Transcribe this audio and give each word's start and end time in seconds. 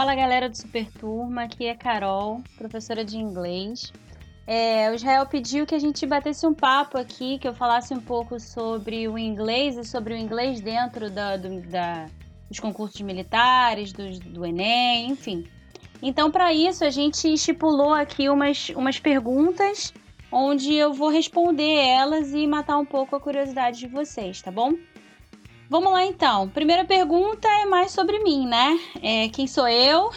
Fala 0.00 0.14
galera 0.14 0.48
do 0.48 0.56
Super 0.56 0.90
Turma, 0.92 1.42
aqui 1.42 1.66
é 1.66 1.74
Carol, 1.74 2.42
professora 2.56 3.04
de 3.04 3.18
inglês. 3.18 3.92
É, 4.46 4.90
o 4.90 4.94
Israel 4.94 5.26
pediu 5.26 5.66
que 5.66 5.74
a 5.74 5.78
gente 5.78 6.06
batesse 6.06 6.46
um 6.46 6.54
papo 6.54 6.96
aqui, 6.96 7.38
que 7.38 7.46
eu 7.46 7.54
falasse 7.54 7.92
um 7.92 8.00
pouco 8.00 8.40
sobre 8.40 9.06
o 9.08 9.18
inglês 9.18 9.76
e 9.76 9.84
sobre 9.84 10.14
o 10.14 10.16
inglês 10.16 10.62
dentro 10.62 11.10
da, 11.10 11.36
do, 11.36 11.60
da, 11.68 12.06
dos 12.48 12.58
concursos 12.58 12.98
militares, 13.02 13.92
do, 13.92 14.08
do 14.20 14.46
Enem, 14.46 15.10
enfim. 15.10 15.46
Então, 16.00 16.30
para 16.30 16.50
isso, 16.50 16.82
a 16.82 16.88
gente 16.88 17.34
estipulou 17.34 17.92
aqui 17.92 18.30
umas, 18.30 18.70
umas 18.70 18.98
perguntas 18.98 19.92
onde 20.32 20.72
eu 20.72 20.94
vou 20.94 21.10
responder 21.10 21.74
elas 21.74 22.32
e 22.32 22.46
matar 22.46 22.78
um 22.78 22.86
pouco 22.86 23.16
a 23.16 23.20
curiosidade 23.20 23.78
de 23.78 23.86
vocês, 23.86 24.40
tá 24.40 24.50
bom? 24.50 24.72
Vamos 25.70 25.92
lá 25.92 26.04
então. 26.04 26.48
Primeira 26.48 26.84
pergunta 26.84 27.46
é 27.46 27.64
mais 27.64 27.92
sobre 27.92 28.18
mim, 28.24 28.44
né? 28.44 28.76
É, 29.00 29.28
quem 29.28 29.46
sou 29.46 29.68
eu? 29.68 30.10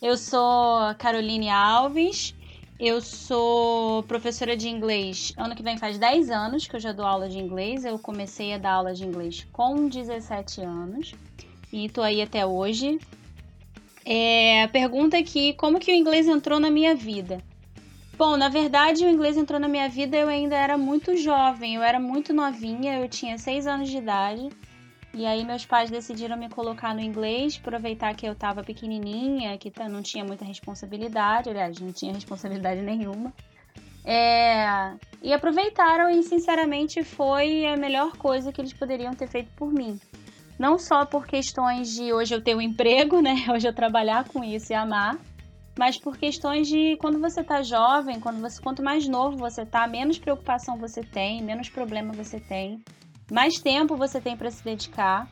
Eu 0.00 0.16
sou 0.16 0.94
Caroline 0.98 1.50
Alves. 1.50 2.34
Eu 2.80 3.02
sou 3.02 4.02
professora 4.04 4.56
de 4.56 4.66
inglês. 4.66 5.34
Ano 5.36 5.54
que 5.54 5.62
vem 5.62 5.76
faz 5.76 5.98
10 5.98 6.30
anos 6.30 6.66
que 6.66 6.74
eu 6.74 6.80
já 6.80 6.90
dou 6.90 7.04
aula 7.04 7.28
de 7.28 7.38
inglês. 7.38 7.84
Eu 7.84 7.98
comecei 7.98 8.54
a 8.54 8.56
dar 8.56 8.72
aula 8.72 8.94
de 8.94 9.04
inglês 9.04 9.46
com 9.52 9.88
17 9.90 10.62
anos 10.62 11.12
e 11.70 11.90
tô 11.90 12.00
aí 12.00 12.22
até 12.22 12.46
hoje. 12.46 12.98
É, 14.06 14.62
a 14.62 14.68
pergunta 14.68 15.18
aqui, 15.18 15.52
como 15.52 15.78
que 15.78 15.92
o 15.92 15.94
inglês 15.94 16.26
entrou 16.26 16.58
na 16.58 16.70
minha 16.70 16.94
vida? 16.94 17.44
Bom, 18.16 18.38
na 18.38 18.48
verdade, 18.48 19.04
o 19.04 19.10
inglês 19.10 19.36
entrou 19.36 19.60
na 19.60 19.68
minha 19.68 19.90
vida 19.90 20.16
eu 20.16 20.28
ainda 20.28 20.56
era 20.56 20.78
muito 20.78 21.14
jovem, 21.14 21.74
eu 21.74 21.82
era 21.82 22.00
muito 22.00 22.32
novinha, 22.32 22.98
eu 22.98 23.06
tinha 23.06 23.36
6 23.36 23.66
anos 23.66 23.90
de 23.90 23.98
idade. 23.98 24.48
E 25.14 25.26
aí 25.26 25.44
meus 25.44 25.64
pais 25.64 25.90
decidiram 25.90 26.36
me 26.36 26.48
colocar 26.48 26.94
no 26.94 27.00
inglês, 27.00 27.58
aproveitar 27.60 28.14
que 28.14 28.26
eu 28.26 28.34
tava 28.34 28.62
pequenininha, 28.62 29.56
que 29.58 29.72
não 29.88 30.02
tinha 30.02 30.24
muita 30.24 30.44
responsabilidade, 30.44 31.48
aliás, 31.48 31.80
não 31.80 31.92
tinha 31.92 32.12
responsabilidade 32.12 32.80
nenhuma. 32.82 33.32
É... 34.04 34.94
E 35.22 35.32
aproveitaram 35.32 36.08
e, 36.10 36.22
sinceramente, 36.22 37.02
foi 37.02 37.66
a 37.66 37.76
melhor 37.76 38.16
coisa 38.16 38.52
que 38.52 38.60
eles 38.60 38.72
poderiam 38.72 39.14
ter 39.14 39.28
feito 39.28 39.50
por 39.56 39.72
mim. 39.72 39.98
Não 40.58 40.78
só 40.78 41.04
por 41.04 41.26
questões 41.26 41.94
de 41.94 42.12
hoje 42.12 42.34
eu 42.34 42.42
ter 42.42 42.54
um 42.54 42.60
emprego, 42.60 43.20
né? 43.20 43.46
Hoje 43.52 43.68
eu 43.68 43.72
trabalhar 43.72 44.24
com 44.24 44.42
isso 44.42 44.72
e 44.72 44.74
amar, 44.74 45.16
mas 45.78 45.96
por 45.96 46.16
questões 46.16 46.66
de 46.66 46.96
quando 46.96 47.20
você 47.20 47.44
tá 47.44 47.62
jovem, 47.62 48.18
quando 48.18 48.40
você, 48.40 48.60
quanto 48.60 48.82
mais 48.82 49.06
novo 49.06 49.36
você 49.36 49.64
tá, 49.64 49.86
menos 49.86 50.18
preocupação 50.18 50.76
você 50.76 51.02
tem, 51.02 51.42
menos 51.42 51.68
problema 51.68 52.12
você 52.12 52.40
tem 52.40 52.82
mais 53.30 53.58
tempo 53.58 53.96
você 53.96 54.20
tem 54.20 54.36
para 54.36 54.50
se 54.50 54.62
dedicar. 54.64 55.28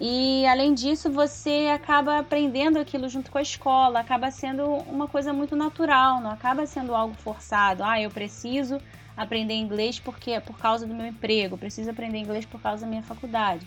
E 0.00 0.44
além 0.46 0.74
disso, 0.74 1.10
você 1.10 1.70
acaba 1.72 2.18
aprendendo 2.18 2.78
aquilo 2.78 3.08
junto 3.08 3.30
com 3.30 3.38
a 3.38 3.42
escola, 3.42 4.00
acaba 4.00 4.30
sendo 4.30 4.64
uma 4.64 5.06
coisa 5.06 5.32
muito 5.32 5.54
natural, 5.54 6.20
não 6.20 6.30
acaba 6.30 6.66
sendo 6.66 6.94
algo 6.94 7.14
forçado. 7.14 7.84
Ah, 7.84 8.00
eu 8.00 8.10
preciso 8.10 8.78
aprender 9.16 9.54
inglês 9.54 10.00
porque 10.00 10.40
por 10.40 10.58
causa 10.58 10.86
do 10.86 10.94
meu 10.94 11.06
emprego, 11.06 11.56
preciso 11.56 11.90
aprender 11.90 12.18
inglês 12.18 12.44
por 12.44 12.60
causa 12.60 12.84
da 12.84 12.90
minha 12.90 13.02
faculdade. 13.02 13.66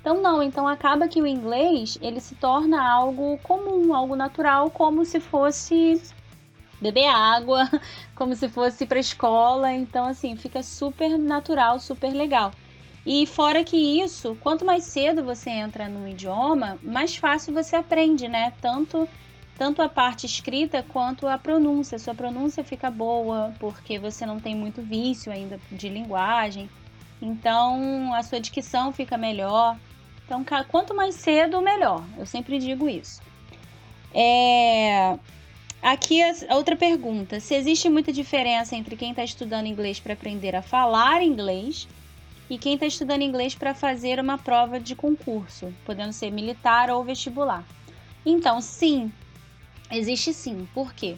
Então 0.00 0.20
não, 0.20 0.42
então 0.42 0.68
acaba 0.68 1.08
que 1.08 1.20
o 1.20 1.26
inglês, 1.26 1.98
ele 2.00 2.20
se 2.20 2.34
torna 2.34 2.86
algo 2.86 3.38
comum, 3.38 3.94
algo 3.94 4.14
natural, 4.14 4.70
como 4.70 5.04
se 5.04 5.18
fosse 5.18 6.00
beber 6.80 7.08
água, 7.08 7.68
como 8.14 8.36
se 8.36 8.48
fosse 8.48 8.86
para 8.86 8.98
escola. 8.98 9.72
Então 9.72 10.06
assim, 10.06 10.36
fica 10.36 10.62
super 10.62 11.18
natural, 11.18 11.80
super 11.80 12.12
legal. 12.12 12.52
E 13.06 13.26
fora 13.26 13.62
que 13.62 13.76
isso, 13.76 14.36
quanto 14.40 14.64
mais 14.64 14.84
cedo 14.84 15.22
você 15.22 15.50
entra 15.50 15.88
no 15.88 16.08
idioma, 16.08 16.78
mais 16.82 17.16
fácil 17.16 17.52
você 17.52 17.76
aprende, 17.76 18.28
né? 18.28 18.52
Tanto 18.60 19.08
tanto 19.56 19.80
a 19.80 19.88
parte 19.88 20.26
escrita 20.26 20.82
quanto 20.82 21.28
a 21.28 21.38
pronúncia. 21.38 21.98
Sua 21.98 22.14
pronúncia 22.14 22.64
fica 22.64 22.90
boa, 22.90 23.54
porque 23.60 23.98
você 23.98 24.26
não 24.26 24.40
tem 24.40 24.54
muito 24.54 24.82
vício 24.82 25.30
ainda 25.30 25.60
de 25.70 25.88
linguagem. 25.88 26.68
Então, 27.22 28.12
a 28.14 28.22
sua 28.22 28.40
dicção 28.40 28.92
fica 28.92 29.16
melhor. 29.16 29.76
Então, 30.24 30.44
quanto 30.68 30.94
mais 30.94 31.14
cedo, 31.14 31.60
melhor. 31.60 32.02
Eu 32.18 32.26
sempre 32.26 32.58
digo 32.58 32.88
isso. 32.88 33.22
É... 34.12 35.16
Aqui 35.80 36.20
a 36.22 36.56
outra 36.56 36.74
pergunta: 36.74 37.38
se 37.38 37.54
existe 37.54 37.88
muita 37.88 38.12
diferença 38.12 38.74
entre 38.74 38.96
quem 38.96 39.10
está 39.10 39.22
estudando 39.22 39.66
inglês 39.66 40.00
para 40.00 40.14
aprender 40.14 40.56
a 40.56 40.62
falar 40.62 41.22
inglês 41.22 41.86
e 42.54 42.58
quem 42.58 42.74
está 42.74 42.86
estudando 42.86 43.22
inglês 43.22 43.52
para 43.56 43.74
fazer 43.74 44.20
uma 44.20 44.38
prova 44.38 44.78
de 44.78 44.94
concurso, 44.94 45.74
podendo 45.84 46.12
ser 46.12 46.30
militar 46.30 46.88
ou 46.88 47.02
vestibular. 47.02 47.64
Então, 48.24 48.60
sim, 48.60 49.12
existe 49.90 50.32
sim. 50.32 50.68
Por 50.72 50.94
quê? 50.94 51.16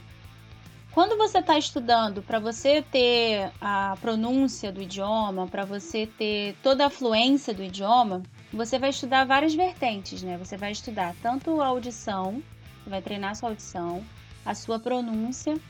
Quando 0.93 1.19
você 1.19 1.41
está 1.41 1.59
estudando, 1.59 2.23
para 2.23 2.39
você 2.39 2.81
ter 2.81 3.53
a 3.61 3.99
pronúncia 4.01 4.73
do 4.73 4.81
idioma, 4.81 5.47
para 5.47 5.67
você 5.67 6.07
ter 6.07 6.57
toda 6.63 6.87
a 6.87 6.91
fluência 6.91 7.53
do 7.53 7.63
idioma, 7.63 8.23
você 8.51 8.79
vai 8.79 8.89
estudar 8.89 9.27
várias 9.27 9.55
vertentes, 9.55 10.23
né? 10.23 10.39
Você 10.39 10.57
vai 10.57 10.73
estudar 10.73 11.15
tanto 11.21 11.61
a 11.61 11.67
audição, 11.67 12.43
você 12.83 12.89
vai 12.89 13.03
treinar 13.03 13.33
a 13.33 13.35
sua 13.35 13.51
audição, 13.51 14.03
a 14.43 14.55
sua 14.55 14.79
pronúncia, 14.79 15.61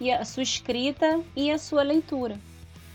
e 0.00 0.10
a 0.10 0.24
sua 0.24 0.42
escrita 0.42 1.20
e 1.34 1.50
a 1.50 1.58
sua 1.58 1.82
leitura. 1.82 2.38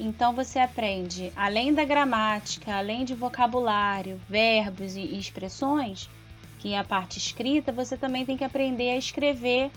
Então 0.03 0.33
você 0.33 0.57
aprende, 0.57 1.31
além 1.35 1.75
da 1.75 1.85
gramática, 1.85 2.75
além 2.75 3.05
de 3.05 3.13
vocabulário, 3.13 4.19
verbos 4.27 4.95
e 4.95 5.01
expressões, 5.15 6.09
que 6.57 6.73
é 6.73 6.79
a 6.79 6.83
parte 6.83 7.19
escrita, 7.19 7.71
você 7.71 7.95
também 7.95 8.25
tem 8.25 8.35
que 8.35 8.43
aprender 8.43 8.89
a 8.89 8.97
escrever, 8.97 9.69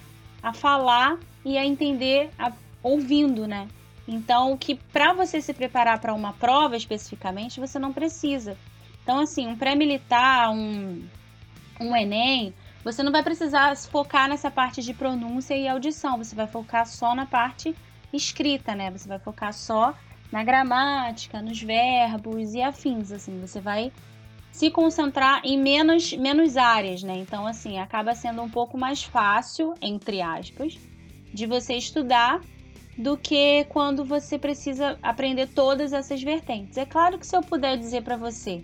a 0.43 0.55
falar 0.55 1.19
e 1.45 1.59
a 1.59 1.67
entender 1.67 2.31
a, 2.39 2.51
ouvindo, 2.83 3.47
né? 3.47 3.69
Então, 4.09 4.57
que 4.57 4.75
para 4.75 5.13
você 5.13 5.43
se 5.43 5.53
preparar 5.53 6.01
para 6.01 6.15
uma 6.15 6.33
prova 6.33 6.75
especificamente, 6.75 7.61
você 7.61 7.79
não 7.79 7.93
precisa. 7.93 8.57
Então, 9.03 9.21
assim, 9.21 9.47
um 9.47 9.57
pré-militar, 9.57 10.51
um, 10.51 11.07
um 11.79 11.95
Enem, 11.95 12.55
você 12.83 13.03
não 13.03 13.13
vai 13.13 13.23
precisar 13.23 13.77
focar 13.77 14.27
nessa 14.27 14.51
parte 14.51 14.81
de 14.81 14.95
pronúncia 14.95 15.55
e 15.55 15.69
audição, 15.69 16.17
você 16.17 16.35
vai 16.35 16.47
focar 16.47 16.87
só 16.87 17.15
na 17.15 17.27
parte 17.27 17.77
escrita, 18.11 18.75
né? 18.75 18.91
Você 18.91 19.07
vai 19.07 19.19
focar 19.19 19.53
só 19.53 19.95
na 20.33 20.43
gramática, 20.43 21.41
nos 21.41 21.61
verbos 21.61 22.55
e 22.55 22.63
afins, 22.63 23.13
assim, 23.13 23.41
você 23.41 23.61
vai 23.61 23.93
se 24.51 24.71
concentrar 24.71 25.41
em 25.45 25.59
menos, 25.59 26.13
menos 26.13 26.57
áreas, 26.57 27.03
né? 27.03 27.19
Então, 27.19 27.47
assim, 27.47 27.79
acaba 27.79 28.15
sendo 28.15 28.41
um 28.43 28.49
pouco 28.49 28.79
mais 28.79 29.03
fácil, 29.03 29.75
entre 29.83 30.23
aspas, 30.23 30.79
de 31.33 31.47
você 31.47 31.75
estudar 31.75 32.41
do 32.97 33.17
que 33.17 33.65
quando 33.65 34.05
você 34.05 34.39
precisa 34.39 34.97
aprender 35.03 35.49
todas 35.49 35.93
essas 35.93 36.23
vertentes. 36.23 36.77
É 36.79 36.87
claro 36.87 37.19
que 37.19 37.27
se 37.27 37.37
eu 37.37 37.43
puder 37.43 37.77
dizer 37.77 38.03
para 38.03 38.17
você 38.17 38.63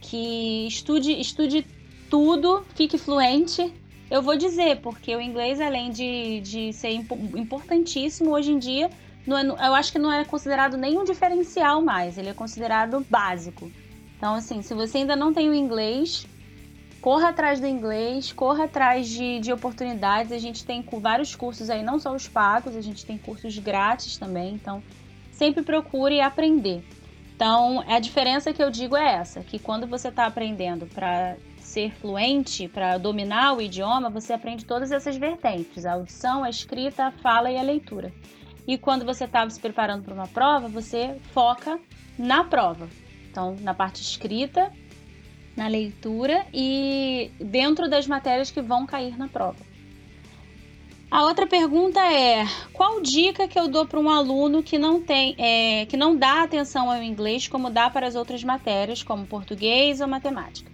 que 0.00 0.66
estude, 0.66 1.12
estude 1.20 1.66
tudo, 2.08 2.64
fique 2.74 2.96
fluente, 2.96 3.74
eu 4.10 4.22
vou 4.22 4.36
dizer, 4.36 4.80
porque 4.80 5.14
o 5.14 5.20
inglês, 5.20 5.60
além 5.60 5.90
de, 5.90 6.40
de 6.40 6.72
ser 6.72 6.92
importantíssimo 6.92 8.30
hoje 8.30 8.52
em 8.52 8.58
dia, 8.58 8.88
não 9.26 9.36
é, 9.36 9.68
eu 9.68 9.74
acho 9.74 9.92
que 9.92 9.98
não 9.98 10.12
é 10.12 10.24
considerado 10.24 10.76
nenhum 10.76 11.04
diferencial 11.04 11.82
mais, 11.82 12.16
ele 12.16 12.28
é 12.28 12.34
considerado 12.34 13.04
básico. 13.10 13.70
Então, 14.16 14.34
assim, 14.34 14.62
se 14.62 14.72
você 14.72 14.98
ainda 14.98 15.14
não 15.14 15.32
tem 15.32 15.48
o 15.48 15.54
inglês, 15.54 16.26
corra 17.00 17.28
atrás 17.28 17.60
do 17.60 17.66
inglês, 17.66 18.32
corra 18.32 18.64
atrás 18.64 19.08
de, 19.08 19.38
de 19.40 19.52
oportunidades. 19.52 20.32
A 20.32 20.38
gente 20.38 20.64
tem 20.64 20.84
vários 21.00 21.34
cursos 21.34 21.68
aí, 21.68 21.82
não 21.82 21.98
só 21.98 22.14
os 22.14 22.26
pagos, 22.26 22.74
a 22.74 22.80
gente 22.80 23.04
tem 23.04 23.18
cursos 23.18 23.58
grátis 23.58 24.16
também. 24.16 24.54
Então, 24.54 24.82
sempre 25.30 25.62
procure 25.62 26.20
aprender. 26.20 26.82
Então, 27.34 27.84
a 27.86 28.00
diferença 28.00 28.52
que 28.52 28.62
eu 28.62 28.70
digo 28.70 28.96
é 28.96 29.14
essa: 29.14 29.40
que 29.40 29.58
quando 29.58 29.86
você 29.86 30.08
está 30.08 30.24
aprendendo 30.26 30.86
para 30.86 31.36
ser 31.60 31.92
fluente, 31.92 32.66
para 32.66 32.96
dominar 32.96 33.52
o 33.52 33.60
idioma, 33.60 34.08
você 34.08 34.32
aprende 34.32 34.64
todas 34.64 34.90
essas 34.90 35.16
vertentes: 35.16 35.84
a 35.84 35.92
audição, 35.92 36.42
a 36.42 36.48
escrita, 36.48 37.04
a 37.04 37.12
fala 37.12 37.50
e 37.50 37.58
a 37.58 37.62
leitura. 37.62 38.12
E 38.66 38.76
quando 38.76 39.04
você 39.04 39.24
está 39.24 39.48
se 39.48 39.60
preparando 39.60 40.02
para 40.02 40.14
uma 40.14 40.26
prova, 40.26 40.68
você 40.68 41.16
foca 41.32 41.78
na 42.18 42.42
prova. 42.44 42.88
Então, 43.30 43.56
na 43.60 43.74
parte 43.74 44.02
escrita, 44.02 44.72
na 45.56 45.68
leitura 45.68 46.46
e 46.52 47.30
dentro 47.40 47.88
das 47.88 48.06
matérias 48.06 48.50
que 48.50 48.60
vão 48.60 48.86
cair 48.86 49.16
na 49.16 49.28
prova. 49.28 49.64
A 51.10 51.22
outra 51.22 51.46
pergunta 51.46 52.00
é: 52.00 52.44
qual 52.72 53.00
dica 53.00 53.46
que 53.46 53.58
eu 53.58 53.68
dou 53.68 53.86
para 53.86 54.00
um 54.00 54.10
aluno 54.10 54.62
que 54.62 54.78
não 54.78 55.00
tem, 55.00 55.34
é, 55.38 55.86
que 55.86 55.96
não 55.96 56.16
dá 56.16 56.42
atenção 56.42 56.90
ao 56.90 57.02
inglês 57.02 57.46
como 57.46 57.70
dá 57.70 57.88
para 57.88 58.06
as 58.06 58.14
outras 58.14 58.42
matérias, 58.42 59.02
como 59.02 59.26
português 59.26 60.00
ou 60.00 60.08
matemática? 60.08 60.70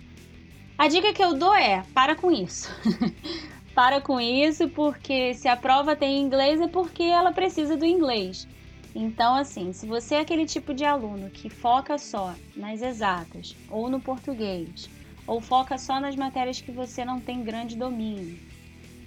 A 0.79 0.89
dica 0.89 1.13
que 1.13 1.23
eu 1.23 1.35
dou 1.35 1.55
é: 1.55 1.85
para 1.95 2.17
com 2.17 2.31
isso. 2.31 2.69
para 3.75 4.01
com 4.01 4.21
isso, 4.21 4.69
porque 4.69 5.35
se 5.35 5.49
a 5.49 5.57
prova 5.57 5.97
tem 5.97 6.21
inglês 6.21 6.61
é 6.61 6.69
porque 6.69 7.03
ela 7.03 7.33
precisa 7.33 7.77
do 7.77 7.85
inglês. 7.85 8.47
Então, 8.95 9.35
assim, 9.35 9.73
se 9.73 9.87
você 9.87 10.17
é 10.17 10.21
aquele 10.21 10.45
tipo 10.45 10.75
de 10.75 10.85
aluno 10.85 11.31
que 11.31 11.49
foca 11.49 11.97
só 11.97 12.35
nas 12.55 12.83
exatas 12.83 13.57
ou 13.71 13.89
no 13.89 14.01
português, 14.01 14.91
ou 15.27 15.41
foca 15.41 15.79
só 15.79 15.99
nas 15.99 16.15
matérias 16.15 16.61
que 16.61 16.71
você 16.71 17.05
não 17.05 17.19
tem 17.19 17.43
grande 17.43 17.77
domínio, 17.77 18.39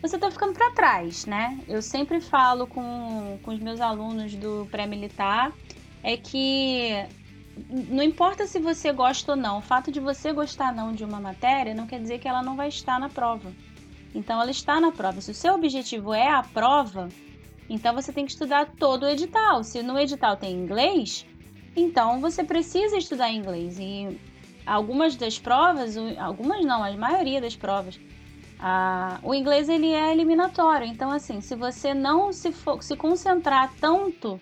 você 0.01 0.15
está 0.15 0.29
ficando 0.31 0.53
para 0.53 0.71
trás, 0.71 1.25
né? 1.25 1.59
Eu 1.67 1.81
sempre 1.81 2.19
falo 2.19 2.67
com, 2.67 3.39
com 3.43 3.51
os 3.51 3.59
meus 3.59 3.79
alunos 3.79 4.35
do 4.35 4.67
pré-militar 4.71 5.51
é 6.03 6.17
que 6.17 7.05
não 7.69 8.03
importa 8.03 8.45
se 8.45 8.59
você 8.59 8.91
gosta 8.91 9.31
ou 9.31 9.37
não, 9.37 9.59
o 9.59 9.61
fato 9.61 9.91
de 9.91 9.99
você 9.99 10.33
gostar 10.33 10.73
não 10.73 10.93
de 10.93 11.03
uma 11.03 11.19
matéria 11.19 11.73
não 11.73 11.87
quer 11.87 11.99
dizer 11.99 12.19
que 12.19 12.27
ela 12.27 12.43
não 12.43 12.55
vai 12.55 12.67
estar 12.67 12.99
na 12.99 13.09
prova. 13.09 13.51
Então 14.15 14.41
ela 14.41 14.49
está 14.49 14.79
na 14.79 14.93
prova. 14.93 15.19
Se 15.19 15.29
o 15.29 15.33
seu 15.33 15.53
objetivo 15.53 16.13
é 16.13 16.29
a 16.29 16.41
prova, 16.41 17.09
então 17.69 17.93
você 17.93 18.13
tem 18.13 18.25
que 18.25 18.31
estudar 18.31 18.65
todo 18.79 19.03
o 19.03 19.09
edital. 19.09 19.61
Se 19.61 19.83
no 19.83 19.99
edital 19.99 20.37
tem 20.37 20.53
inglês, 20.53 21.25
então 21.75 22.21
você 22.21 22.41
precisa 22.41 22.97
estudar 22.97 23.29
inglês. 23.29 23.77
E 23.77 24.17
algumas 24.65 25.17
das 25.17 25.37
provas, 25.37 25.97
algumas 26.17 26.63
não, 26.65 26.81
a 26.81 26.95
maioria 26.95 27.41
das 27.41 27.57
provas, 27.57 27.99
a, 28.57 29.19
o 29.21 29.35
inglês 29.35 29.67
ele 29.67 29.91
é 29.91 30.13
eliminatório. 30.13 30.87
Então 30.87 31.11
assim, 31.11 31.41
se 31.41 31.53
você 31.53 31.93
não 31.93 32.31
se, 32.31 32.53
for, 32.53 32.81
se 32.81 32.95
concentrar 32.95 33.73
tanto 33.81 34.39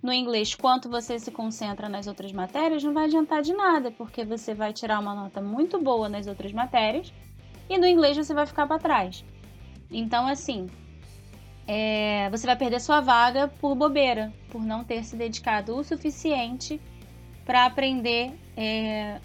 no 0.00 0.12
inglês 0.12 0.54
quanto 0.54 0.88
você 0.88 1.18
se 1.18 1.32
concentra 1.32 1.88
nas 1.88 2.06
outras 2.06 2.30
matérias, 2.30 2.84
não 2.84 2.94
vai 2.94 3.06
adiantar 3.06 3.42
de 3.42 3.52
nada, 3.52 3.90
porque 3.90 4.24
você 4.24 4.54
vai 4.54 4.72
tirar 4.72 5.00
uma 5.00 5.12
nota 5.12 5.42
muito 5.42 5.76
boa 5.80 6.08
nas 6.08 6.28
outras 6.28 6.52
matérias 6.52 7.12
e 7.68 7.78
no 7.78 7.86
inglês 7.86 8.16
você 8.16 8.32
vai 8.34 8.46
ficar 8.46 8.66
para 8.66 8.78
trás. 8.78 9.24
Então, 9.90 10.26
assim, 10.26 10.66
é, 11.66 12.28
você 12.30 12.46
vai 12.46 12.56
perder 12.56 12.80
sua 12.80 13.00
vaga 13.00 13.48
por 13.60 13.74
bobeira, 13.74 14.32
por 14.50 14.62
não 14.62 14.84
ter 14.84 15.04
se 15.04 15.16
dedicado 15.16 15.76
o 15.76 15.84
suficiente 15.84 16.80
para 17.44 17.66
aprender, 17.66 18.32
é, 18.56 19.20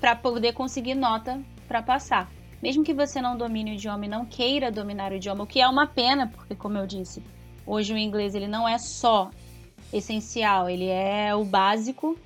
para 0.00 0.14
poder 0.16 0.52
conseguir 0.52 0.94
nota 0.94 1.40
para 1.66 1.82
passar. 1.82 2.30
Mesmo 2.62 2.84
que 2.84 2.94
você 2.94 3.20
não 3.20 3.36
domine 3.36 3.72
o 3.72 3.74
idioma 3.74 4.06
e 4.06 4.08
não 4.08 4.24
queira 4.24 4.70
dominar 4.70 5.10
o 5.10 5.16
idioma, 5.16 5.42
o 5.42 5.46
que 5.46 5.60
é 5.60 5.66
uma 5.66 5.86
pena, 5.86 6.28
porque 6.28 6.54
como 6.54 6.78
eu 6.78 6.86
disse, 6.86 7.22
hoje 7.66 7.92
o 7.92 7.98
inglês 7.98 8.36
ele 8.36 8.46
não 8.46 8.68
é 8.68 8.78
só 8.78 9.30
essencial, 9.92 10.68
ele 10.70 10.86
é 10.86 11.34
o 11.34 11.44
básico. 11.44 12.16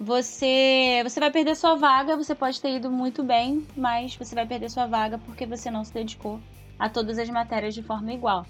Você, 0.00 1.00
você 1.02 1.18
vai 1.18 1.30
perder 1.30 1.56
sua 1.56 1.74
vaga, 1.74 2.16
você 2.16 2.32
pode 2.32 2.60
ter 2.60 2.76
ido 2.76 2.88
muito 2.88 3.24
bem, 3.24 3.66
mas 3.76 4.14
você 4.14 4.32
vai 4.32 4.46
perder 4.46 4.70
sua 4.70 4.86
vaga 4.86 5.18
porque 5.18 5.44
você 5.44 5.72
não 5.72 5.84
se 5.84 5.92
dedicou 5.92 6.38
a 6.78 6.88
todas 6.88 7.18
as 7.18 7.28
matérias 7.28 7.74
de 7.74 7.82
forma 7.82 8.12
igual. 8.12 8.46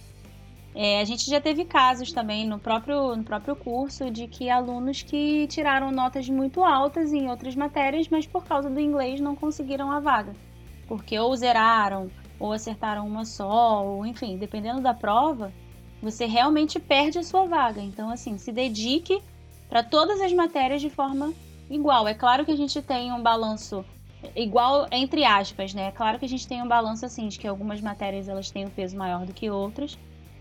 É, 0.75 1.01
a 1.01 1.05
gente 1.05 1.29
já 1.29 1.41
teve 1.41 1.65
casos 1.65 2.13
também 2.13 2.47
no 2.47 2.59
próprio, 2.59 3.17
no 3.17 3.25
próprio 3.25 3.57
curso 3.57 4.11
de 4.11 4.29
que 4.29 4.51
alunos 4.51 5.03
que 5.03 5.47
tiraram 5.47 5.91
notas 5.91 6.29
muito 6.29 6.63
altas 6.63 7.15
em 7.15 7.31
outras 7.31 7.57
matérias, 7.57 8.09
mas 8.11 8.27
por 8.27 8.45
causa 8.45 8.69
do 8.69 8.79
inglês 8.79 9.19
não 9.19 9.35
conseguiram 9.35 9.91
a 9.91 10.01
vaga. 10.01 10.37
Porque 10.87 11.19
ou 11.19 11.35
zeraram, 11.35 12.11
ou 12.39 12.53
acertaram 12.53 13.07
uma 13.07 13.25
só, 13.25 13.87
ou 13.87 14.05
enfim, 14.05 14.37
dependendo 14.37 14.83
da 14.83 14.93
prova, 14.93 15.51
você 16.03 16.27
realmente 16.27 16.79
perde 16.79 17.19
a 17.19 17.25
sua 17.25 17.47
vaga. 17.47 17.81
Então, 17.81 18.11
assim, 18.11 18.37
se 18.37 18.53
dedique 18.53 19.23
para 19.69 19.83
todas 19.83 20.21
as 20.21 20.33
matérias 20.33 20.81
de 20.81 20.91
forma 20.91 21.33
igual. 21.71 22.07
É 22.09 22.15
claro 22.15 22.45
que 22.45 22.51
a 22.51 22.57
gente 22.57 22.81
tem 22.83 23.13
um 23.13 23.23
balanço 23.23 23.85
igual 24.35 24.87
entre 24.91 25.25
aspas, 25.25 25.75
né? 25.75 25.89
É 25.89 25.91
claro 25.91 26.19
que 26.19 26.25
a 26.25 26.29
gente 26.29 26.47
tem 26.47 26.63
um 26.63 26.69
balanço 26.69 27.05
assim 27.05 27.29
de 27.29 27.39
que 27.39 27.47
algumas 27.47 27.81
matérias 27.81 28.29
elas 28.29 28.51
têm 28.51 28.67
um 28.67 28.71
peso 28.71 28.97
maior 28.97 29.25
do 29.25 29.33
que 29.33 29.51
outras, 29.51 29.99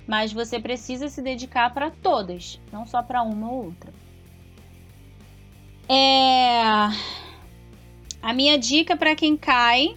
mas 0.07 0.33
você 0.33 0.59
precisa 0.59 1.09
se 1.09 1.21
dedicar 1.21 1.73
para 1.73 1.91
todas, 1.91 2.59
não 2.71 2.85
só 2.85 3.03
para 3.03 3.21
uma 3.21 3.51
ou 3.51 3.65
outra. 3.65 3.93
É... 5.89 6.61
A 8.21 8.33
minha 8.33 8.57
dica 8.57 8.97
para 8.97 9.15
quem 9.15 9.37
cai, 9.37 9.95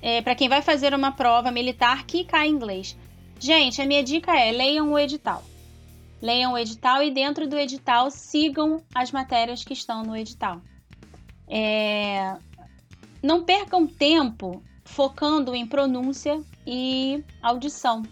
é, 0.00 0.20
para 0.22 0.34
quem 0.34 0.48
vai 0.48 0.62
fazer 0.62 0.94
uma 0.94 1.10
prova 1.10 1.50
militar 1.50 2.04
que 2.04 2.24
cai 2.24 2.46
em 2.46 2.52
inglês, 2.52 2.96
Gente, 3.40 3.80
a 3.80 3.86
minha 3.86 4.02
dica 4.02 4.36
é 4.36 4.50
leiam 4.50 4.92
o 4.92 4.98
edital. 4.98 5.44
Leiam 6.20 6.52
o 6.52 6.58
edital 6.58 7.02
e 7.02 7.10
dentro 7.10 7.46
do 7.46 7.56
edital 7.56 8.10
sigam 8.10 8.82
as 8.94 9.12
matérias 9.12 9.64
que 9.64 9.72
estão 9.72 10.02
no 10.02 10.16
edital. 10.16 10.60
É... 11.48 12.36
Não 13.22 13.44
percam 13.44 13.86
tempo 13.86 14.62
focando 14.84 15.54
em 15.54 15.66
pronúncia 15.66 16.40
e 16.66 17.22
audição, 17.42 18.02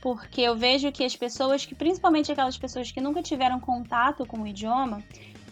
porque 0.00 0.40
eu 0.40 0.56
vejo 0.56 0.92
que 0.92 1.04
as 1.04 1.16
pessoas, 1.16 1.64
que 1.64 1.74
principalmente 1.74 2.30
aquelas 2.30 2.58
pessoas 2.58 2.90
que 2.90 3.00
nunca 3.00 3.22
tiveram 3.22 3.58
contato 3.60 4.26
com 4.26 4.42
o 4.42 4.46
idioma, 4.46 5.02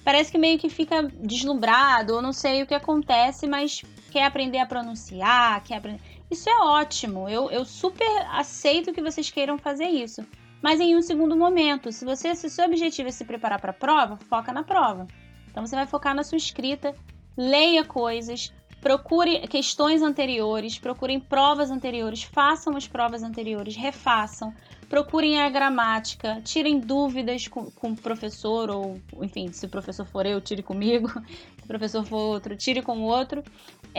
parece 0.04 0.30
que 0.30 0.38
meio 0.38 0.58
que 0.58 0.68
fica 0.68 1.02
deslumbrado 1.02 2.14
ou 2.14 2.22
não 2.22 2.32
sei 2.32 2.62
o 2.62 2.66
que 2.66 2.74
acontece, 2.74 3.46
mas 3.46 3.82
quer 4.10 4.24
aprender 4.24 4.58
a 4.58 4.66
pronunciar, 4.66 5.62
quer 5.62 5.76
aprender 5.76 6.00
isso 6.30 6.48
é 6.48 6.58
ótimo. 6.58 7.28
Eu, 7.28 7.50
eu 7.50 7.64
super 7.64 8.06
aceito 8.30 8.92
que 8.92 9.00
vocês 9.00 9.30
queiram 9.30 9.56
fazer 9.58 9.88
isso. 9.88 10.24
Mas 10.62 10.80
em 10.80 10.96
um 10.96 11.02
segundo 11.02 11.36
momento, 11.36 11.92
se 11.92 12.04
você 12.04 12.34
se 12.34 12.50
seu 12.50 12.64
objetivo 12.64 13.08
é 13.08 13.12
se 13.12 13.24
preparar 13.24 13.60
para 13.60 13.70
a 13.70 13.74
prova, 13.74 14.16
foca 14.16 14.52
na 14.52 14.62
prova. 14.62 15.06
Então 15.50 15.64
você 15.66 15.76
vai 15.76 15.86
focar 15.86 16.14
na 16.14 16.24
sua 16.24 16.36
escrita, 16.38 16.94
leia 17.36 17.84
coisas, 17.84 18.52
procure 18.80 19.46
questões 19.48 20.02
anteriores, 20.02 20.78
procurem 20.78 21.20
provas 21.20 21.70
anteriores, 21.70 22.22
façam 22.22 22.76
as 22.76 22.86
provas 22.86 23.22
anteriores, 23.22 23.76
refaçam, 23.76 24.52
procurem 24.88 25.40
a 25.40 25.48
gramática, 25.48 26.40
tirem 26.42 26.78
dúvidas 26.78 27.46
com, 27.48 27.70
com 27.70 27.90
o 27.90 27.96
professor, 27.96 28.70
ou 28.70 29.00
enfim, 29.22 29.52
se 29.52 29.66
o 29.66 29.68
professor 29.68 30.06
for 30.06 30.26
eu, 30.26 30.40
tire 30.40 30.62
comigo, 30.62 31.08
se 31.58 31.64
o 31.64 31.66
professor 31.66 32.04
for 32.04 32.16
outro, 32.16 32.56
tire 32.56 32.82
com 32.82 32.98
o 32.98 33.04
outro. 33.04 33.42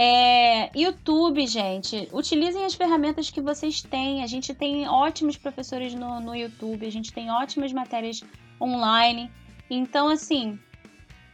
É, 0.01 0.71
YouTube, 0.79 1.45
gente, 1.45 2.07
utilizem 2.13 2.63
as 2.63 2.73
ferramentas 2.73 3.29
que 3.29 3.41
vocês 3.41 3.81
têm. 3.81 4.23
A 4.23 4.27
gente 4.27 4.55
tem 4.55 4.87
ótimos 4.87 5.35
professores 5.35 5.93
no, 5.93 6.21
no 6.21 6.33
YouTube, 6.33 6.87
a 6.87 6.89
gente 6.89 7.11
tem 7.11 7.29
ótimas 7.29 7.73
matérias 7.73 8.23
online. 8.61 9.29
Então, 9.69 10.07
assim, 10.07 10.57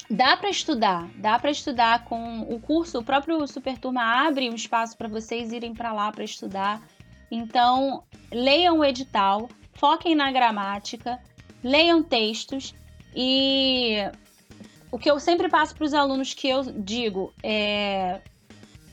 dá 0.10 0.36
para 0.36 0.50
estudar, 0.50 1.08
dá 1.18 1.38
para 1.38 1.52
estudar 1.52 2.06
com 2.06 2.42
o 2.42 2.60
curso, 2.60 2.98
o 2.98 3.04
próprio 3.04 3.46
Super 3.48 3.78
Turma 3.78 4.02
abre 4.28 4.50
um 4.50 4.56
espaço 4.56 4.98
para 4.98 5.08
vocês 5.08 5.54
irem 5.54 5.76
para 5.76 5.94
lá 5.94 6.12
para 6.12 6.24
estudar. 6.24 6.82
Então, 7.30 8.04
leiam 8.32 8.80
o 8.80 8.84
edital, 8.84 9.48
foquem 9.74 10.16
na 10.16 10.32
gramática, 10.32 11.22
leiam 11.64 12.02
textos 12.02 12.74
e 13.16 13.98
o 14.92 14.98
que 14.98 15.12
eu 15.12 15.20
sempre 15.20 15.50
passo 15.50 15.76
para 15.76 15.86
os 15.86 15.94
alunos 15.94 16.34
que 16.34 16.50
eu 16.50 16.64
digo 16.64 17.32
é 17.44 18.22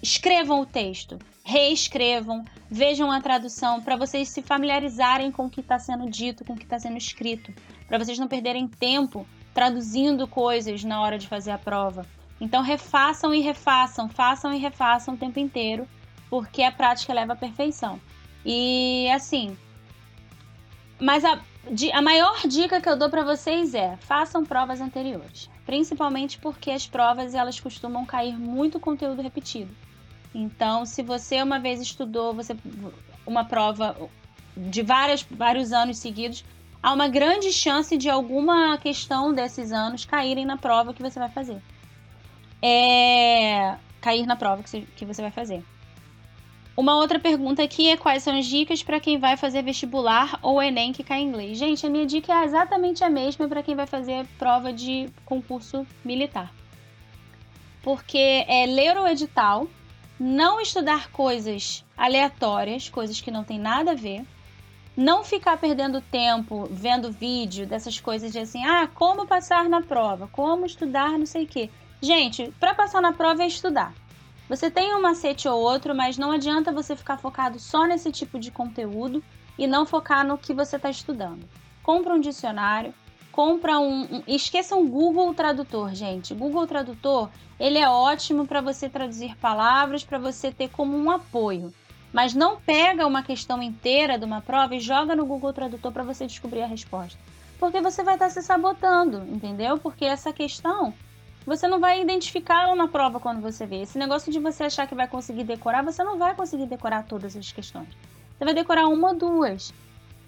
escrevam 0.03 0.61
o 0.61 0.67
texto, 0.67 1.19
reescrevam, 1.45 2.45
vejam 2.69 3.11
a 3.11 3.21
tradução 3.21 3.81
para 3.81 3.97
vocês 3.97 4.29
se 4.29 4.43
familiarizarem 4.43 5.31
com 5.31 5.47
o 5.47 5.51
que 5.51 5.61
está 5.61 5.79
sendo 5.79 6.11
dito, 6.11 6.45
com 6.45 6.55
o 6.55 6.57
que 6.57 6.65
está 6.65 6.79
sendo 6.79 6.97
escrito, 6.97 7.53
para 7.87 7.99
vocês 7.99 8.19
não 8.19 8.27
perderem 8.27 8.67
tempo 8.67 9.25
traduzindo 9.55 10.27
coisas 10.27 10.83
na 10.83 11.01
hora 11.01 11.19
de 11.19 11.29
fazer 11.29 11.53
a 11.53 11.59
prova. 11.59 12.05
Então 12.41 12.63
refaçam 12.63 13.33
e 13.33 13.41
refaçam, 13.41 14.09
façam 14.09 14.53
e 14.53 14.59
refaçam 14.59 15.15
o 15.15 15.17
tempo 15.17 15.39
inteiro, 15.39 15.87
porque 16.29 16.63
a 16.63 16.73
prática 16.73 17.13
leva 17.13 17.35
à 17.35 17.37
perfeição. 17.37 18.01
E 18.45 19.09
assim, 19.11 19.57
mas 20.99 21.25
a, 21.25 21.39
a 21.93 22.03
maior 22.03 22.41
dica 22.49 22.81
que 22.81 22.89
eu 22.89 22.97
dou 22.97 23.09
para 23.09 23.23
vocês 23.23 23.75
é: 23.75 23.97
façam 23.99 24.45
provas 24.45 24.81
anteriores, 24.81 25.49
principalmente 25.65 26.39
porque 26.39 26.73
as 26.73 26.87
provas 26.87 27.35
elas 27.35 27.61
costumam 27.61 28.05
cair 28.05 28.37
muito 28.37 28.81
conteúdo 28.81 29.23
repetido. 29.23 29.73
Então, 30.35 30.87
se 30.87 31.03
você 31.03 31.43
uma 31.43 31.59
vez 31.59 31.81
estudou 31.81 32.33
você 32.33 32.57
uma 33.27 33.45
prova 33.45 33.97
de 34.57 34.83
várias, 34.83 35.23
vários 35.23 35.73
anos 35.73 35.99
seguidos, 35.99 36.45
há 36.83 36.93
uma 36.93 37.09
grande 37.09 37.53
chance 37.53 37.97
de 37.97 38.09
alguma 38.09 38.77
questão 38.79 39.33
desses 39.33 39.73
anos 39.73 40.05
caírem 40.05 40.45
na 40.45 40.57
prova 40.57 40.95
que 40.95 41.03
você 41.03 41.19
vai 41.19 41.29
fazer. 41.29 41.63
É... 42.61 43.77
Cair 44.01 44.27
na 44.27 44.37
prova 44.37 44.63
que 44.63 45.05
você 45.05 45.23
vai 45.23 45.31
fazer. 45.31 45.63
Uma 46.75 46.97
outra 46.97 47.19
pergunta 47.21 47.63
aqui 47.63 47.91
é 47.91 47.99
quais 47.99 48.23
são 48.23 48.37
as 48.37 48.47
dicas 48.47 48.83
para 48.83 48.99
quem 48.99 49.19
vai 49.19 49.37
fazer 49.37 49.63
vestibular 49.63 50.39
ou 50.41 50.63
Enem 50.63 50.93
que 50.93 51.05
cai 51.05 51.21
em 51.21 51.29
inglês. 51.29 51.59
Gente, 51.59 51.87
a 51.87 51.91
minha 51.91 52.07
dica 52.07 52.33
é 52.33 52.45
exatamente 52.45 53.05
a 53.05 53.11
mesma 53.11 53.47
para 53.47 53.63
quem 53.63 53.77
vai 53.77 53.87
fazer 53.87 54.27
prova 54.39 54.73
de 54.73 55.09
concurso 55.27 55.87
militar. 56.03 56.51
Porque 57.83 58.45
é 58.49 58.65
ler 58.65 58.97
o 58.97 59.07
edital, 59.07 59.69
não 60.19 60.61
estudar 60.61 61.11
coisas 61.11 61.85
aleatórias, 61.97 62.89
coisas 62.89 63.21
que 63.21 63.31
não 63.31 63.45
tem 63.45 63.59
nada 63.59 63.93
a 63.93 63.95
ver, 63.95 64.25
não 64.97 65.25
ficar 65.25 65.57
perdendo 65.57 66.01
tempo 66.01 66.69
vendo 66.71 67.11
vídeo 67.11 67.67
dessas 67.67 67.99
coisas 67.99 68.31
de 68.31 68.39
assim, 68.39 68.65
ah, 68.65 68.87
como 68.87 69.27
passar 69.27 69.69
na 69.69 69.81
prova, 69.81 70.29
como 70.31 70.67
estudar, 70.67 71.19
não 71.19 71.27
sei 71.27 71.45
o 71.45 71.49
quê. 71.49 71.71
Gente, 72.01 72.53
para 72.61 72.75
passar 72.75 73.01
na 73.01 73.13
prova 73.13 73.43
é 73.43 73.47
estudar. 73.47 73.95
Você 74.49 74.71
tem 74.71 74.95
um 74.95 75.01
macete 75.01 75.49
ou 75.49 75.61
outro, 75.61 75.95
mas 75.95 76.19
não 76.19 76.31
adianta 76.31 76.73
você 76.73 76.95
ficar 76.95 77.17
focado 77.17 77.59
só 77.59 77.87
nesse 77.87 78.13
tipo 78.13 78.39
de 78.39 78.51
conteúdo 78.51 79.23
e 79.57 79.67
não 79.67 79.87
focar 79.87 80.27
no 80.27 80.37
que 80.37 80.53
você 80.53 80.77
está 80.77 80.91
estudando. 80.91 81.49
Compra 81.83 82.13
um 82.13 82.21
dicionário, 82.21 82.93
compra 83.33 83.81
um, 83.81 84.03
um 84.03 84.23
esqueça 84.29 84.77
um 84.77 84.89
Google 84.89 85.35
Tradutor, 85.35 85.95
gente. 85.95 86.35
Google 86.35 86.67
Tradutor, 86.67 87.31
ele 87.59 87.79
é 87.79 87.89
ótimo 87.89 88.47
para 88.47 88.61
você 88.61 88.89
traduzir 88.89 89.37
palavras, 89.39 90.05
para 90.05 90.19
você 90.19 90.53
ter 90.53 90.69
como 90.69 90.97
um 90.97 91.11
apoio. 91.11 91.73
Mas 92.13 92.35
não 92.35 92.61
pega 92.61 93.07
uma 93.07 93.23
questão 93.23 93.63
inteira 93.63 94.19
de 94.19 94.25
uma 94.25 94.43
prova 94.43 94.77
e 94.77 94.81
joga 94.81 95.17
no 95.17 95.25
Google 95.25 95.53
Tradutor 95.53 95.91
para 95.91 96.05
você 96.05 96.27
descobrir 96.27 96.63
a 96.63 96.67
resposta. 96.67 97.19
Porque 97.59 97.81
você 97.81 98.03
vai 98.03 98.15
estar 98.15 98.29
se 98.29 98.43
sabotando, 98.43 99.25
entendeu? 99.29 99.79
Porque 99.79 100.05
essa 100.05 100.33
questão 100.33 100.93
você 101.47 101.67
não 101.67 101.81
vai 101.81 102.01
identificá-la 102.01 102.75
na 102.77 102.87
prova 102.87 103.19
quando 103.19 103.41
você 103.41 103.67
vê. 103.67 103.83
Esse 103.83 103.99
negócio 103.99 104.31
de 104.31 104.39
você 104.39 104.65
achar 104.65 104.87
que 104.87 104.95
vai 104.95 105.09
conseguir 105.09 105.45
decorar, 105.45 105.83
você 105.83 106.05
não 106.05 106.19
vai 106.19 106.35
conseguir 106.35 106.67
decorar 106.67 107.05
todas 107.05 107.35
as 107.35 107.51
questões. 107.51 107.89
Você 108.39 108.45
vai 108.45 108.55
decorar 108.55 108.87
uma 108.87 109.09
ou 109.09 109.17
duas. 109.17 109.73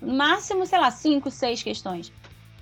Máximo, 0.00 0.66
sei 0.66 0.78
lá, 0.78 0.90
cinco, 0.90 1.30
seis 1.30 1.62
questões. 1.62 2.12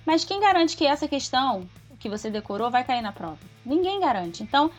Mas 0.04 0.24
quem 0.24 0.40
garante 0.40 0.76
que 0.76 0.86
essa 0.86 1.06
questão 1.06 1.68
que 1.98 2.08
você 2.08 2.30
decorou 2.30 2.70
vai 2.70 2.84
cair 2.84 3.02
na 3.02 3.12
prova? 3.12 3.38
Ninguém 3.64 4.00
garante. 4.00 4.42
Então, 4.42 4.70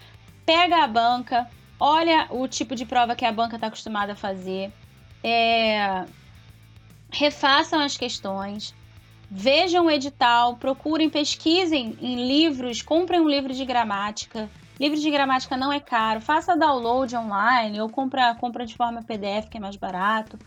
pega 0.46 0.84
a 0.84 0.88
banca, 0.88 1.50
olha 1.80 2.28
o 2.30 2.48
tipo 2.48 2.76
de 2.76 2.86
prova 2.86 3.16
que 3.16 3.26
a 3.26 3.32
banca 3.32 3.56
está 3.56 3.68
acostumada 3.68 4.14
a 4.14 4.16
fazer, 4.16 4.72
é... 5.24 6.06
refaçam 7.10 7.80
as 7.80 7.96
questões, 7.96 8.76
vejam 9.32 9.86
o 9.86 9.92
edital, 9.92 10.58
procurem, 10.58 11.10
pesquisem 11.10 11.98
em 12.02 12.28
livros, 12.28 12.82
comprem 12.82 13.22
um 13.22 13.30
livro 13.30 13.54
de 13.54 13.66
gramática. 13.66 14.50
Livro 14.80 15.00
de 15.00 15.10
gramática 15.10 15.56
não 15.56 15.72
é 15.72 15.80
caro, 15.80 16.20
faça 16.20 16.58
download 16.58 17.16
online 17.16 17.80
ou 17.80 17.90
compra, 17.90 18.36
compra 18.36 18.66
de 18.66 18.76
forma 18.76 19.04
PDF, 19.04 19.48
que 19.50 19.58
é 19.58 19.60
mais 19.62 19.76
barato. 19.76 20.38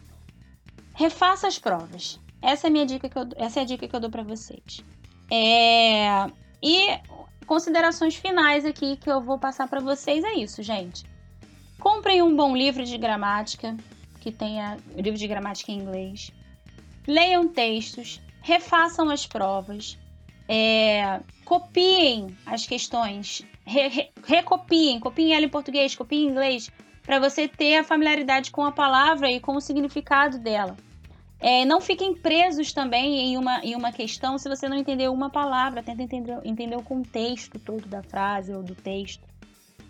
Refaça 0.94 1.46
as 1.46 1.58
provas. 1.58 2.20
Essa 2.46 2.68
é 2.68 2.68
a 2.68 2.70
minha 2.70 2.86
dica 2.86 3.08
que 3.08 3.18
eu, 3.18 3.28
essa 3.34 3.58
é 3.58 3.62
a 3.64 3.66
dica 3.66 3.88
que 3.88 3.96
eu 3.96 3.98
dou 3.98 4.08
para 4.08 4.22
vocês. 4.22 4.84
É... 5.28 6.30
E 6.62 6.96
considerações 7.44 8.14
finais 8.14 8.64
aqui 8.64 8.96
que 8.96 9.10
eu 9.10 9.20
vou 9.20 9.36
passar 9.36 9.66
para 9.66 9.80
vocês 9.80 10.22
é 10.22 10.34
isso, 10.34 10.62
gente. 10.62 11.04
Comprem 11.80 12.22
um 12.22 12.36
bom 12.36 12.56
livro 12.56 12.84
de 12.84 12.96
gramática, 12.96 13.76
que 14.20 14.30
tenha 14.30 14.76
livro 14.94 15.18
de 15.18 15.26
gramática 15.26 15.72
em 15.72 15.78
inglês. 15.78 16.30
Leiam 17.04 17.48
textos, 17.48 18.20
refaçam 18.42 19.10
as 19.10 19.26
provas, 19.26 19.98
é, 20.48 21.20
copiem 21.44 22.36
as 22.46 22.64
questões, 22.64 23.44
re, 23.64 23.88
re, 23.88 24.10
recopiem, 24.24 25.00
copiem 25.00 25.34
ela 25.34 25.44
em 25.44 25.48
português, 25.48 25.96
copiem 25.96 26.26
em 26.26 26.30
inglês, 26.30 26.70
para 27.02 27.18
você 27.18 27.48
ter 27.48 27.78
a 27.78 27.84
familiaridade 27.84 28.52
com 28.52 28.64
a 28.64 28.70
palavra 28.70 29.28
e 29.32 29.40
com 29.40 29.56
o 29.56 29.60
significado 29.60 30.38
dela. 30.38 30.76
É, 31.46 31.64
não 31.64 31.80
fiquem 31.80 32.12
presos 32.12 32.72
também 32.72 33.20
em 33.20 33.36
uma, 33.36 33.60
em 33.64 33.76
uma 33.76 33.92
questão 33.92 34.36
se 34.36 34.48
você 34.48 34.68
não 34.68 34.76
entender 34.76 35.08
uma 35.08 35.30
palavra, 35.30 35.80
tenta 35.80 36.02
entender, 36.02 36.40
entender 36.42 36.74
o 36.74 36.82
contexto 36.82 37.56
todo 37.56 37.86
da 37.86 38.02
frase 38.02 38.52
ou 38.52 38.64
do 38.64 38.74
texto. 38.74 39.22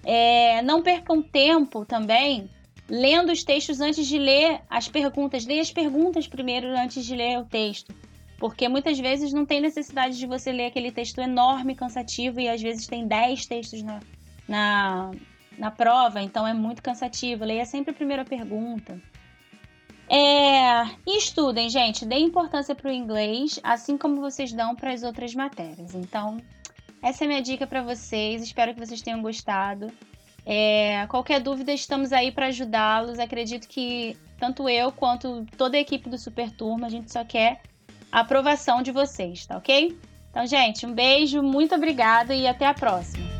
É, 0.04 0.60
não 0.60 0.82
percam 0.82 1.22
tempo 1.22 1.86
também 1.86 2.50
lendo 2.90 3.32
os 3.32 3.42
textos 3.42 3.80
antes 3.80 4.06
de 4.06 4.18
ler 4.18 4.60
as 4.68 4.86
perguntas. 4.86 5.46
Leia 5.46 5.62
as 5.62 5.72
perguntas 5.72 6.26
primeiro 6.26 6.66
antes 6.78 7.06
de 7.06 7.16
ler 7.16 7.38
o 7.38 7.46
texto. 7.46 7.94
Porque 8.38 8.68
muitas 8.68 8.98
vezes 8.98 9.32
não 9.32 9.46
tem 9.46 9.62
necessidade 9.62 10.18
de 10.18 10.26
você 10.26 10.52
ler 10.52 10.66
aquele 10.66 10.92
texto 10.92 11.22
enorme, 11.22 11.74
cansativo, 11.74 12.38
e 12.38 12.50
às 12.50 12.60
vezes 12.60 12.86
tem 12.86 13.08
10 13.08 13.46
textos 13.46 13.82
na, 13.82 14.00
na, 14.46 15.10
na 15.56 15.70
prova, 15.70 16.20
então 16.20 16.46
é 16.46 16.52
muito 16.52 16.82
cansativo. 16.82 17.46
Leia 17.46 17.64
sempre 17.64 17.92
a 17.92 17.94
primeira 17.94 18.26
pergunta. 18.26 19.00
É, 20.08 20.88
estudem, 21.06 21.68
gente, 21.68 22.06
deem 22.06 22.26
importância 22.26 22.74
para 22.74 22.90
o 22.90 22.94
inglês, 22.94 23.58
assim 23.62 23.98
como 23.98 24.20
vocês 24.20 24.52
dão 24.52 24.74
para 24.74 24.92
as 24.92 25.02
outras 25.02 25.34
matérias. 25.34 25.94
Então, 25.94 26.38
essa 27.02 27.24
é 27.24 27.26
minha 27.26 27.42
dica 27.42 27.66
para 27.66 27.82
vocês. 27.82 28.42
Espero 28.42 28.72
que 28.72 28.84
vocês 28.84 29.02
tenham 29.02 29.20
gostado. 29.20 29.90
É, 30.44 31.06
qualquer 31.08 31.40
dúvida, 31.40 31.72
estamos 31.72 32.12
aí 32.12 32.30
para 32.30 32.46
ajudá-los. 32.46 33.18
Acredito 33.18 33.66
que 33.66 34.16
tanto 34.38 34.68
eu 34.68 34.92
quanto 34.92 35.44
toda 35.56 35.76
a 35.76 35.80
equipe 35.80 36.08
do 36.08 36.18
Super 36.18 36.50
Turma, 36.50 36.86
a 36.86 36.90
gente 36.90 37.12
só 37.12 37.24
quer 37.24 37.62
a 38.12 38.20
aprovação 38.20 38.82
de 38.82 38.92
vocês, 38.92 39.44
tá 39.44 39.56
ok? 39.56 39.98
Então, 40.30 40.46
gente, 40.46 40.86
um 40.86 40.92
beijo, 40.92 41.42
muito 41.42 41.74
obrigada 41.74 42.34
e 42.34 42.46
até 42.46 42.66
a 42.66 42.74
próxima. 42.74 43.35